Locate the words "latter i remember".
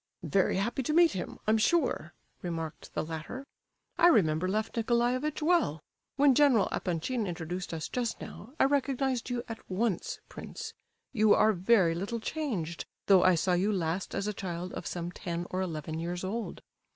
3.05-4.47